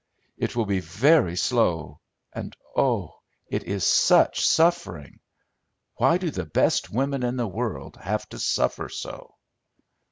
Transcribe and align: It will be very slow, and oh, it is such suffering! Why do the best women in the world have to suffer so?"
It 0.35 0.55
will 0.55 0.65
be 0.65 0.79
very 0.79 1.35
slow, 1.37 1.99
and 2.33 2.57
oh, 2.75 3.19
it 3.51 3.63
is 3.65 3.85
such 3.85 4.43
suffering! 4.47 5.19
Why 5.97 6.17
do 6.17 6.31
the 6.31 6.43
best 6.47 6.89
women 6.89 7.21
in 7.21 7.35
the 7.35 7.45
world 7.47 7.97
have 7.97 8.27
to 8.29 8.39
suffer 8.39 8.89
so?" 8.89 9.35